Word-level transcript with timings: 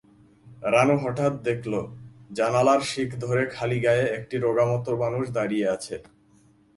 রানু 0.63 0.95
হঠাৎ 0.97 1.33
দেখল, 1.43 1.73
জানালার 2.31 2.81
শিক 2.81 3.09
ধরে 3.19 3.43
খালিগায়ে 3.55 4.05
একটি 4.17 4.35
রোগামতো 4.37 4.91
মানুষ 4.97 5.23
দাঁড়িয়ে 5.33 5.67
আছে। 5.69 5.95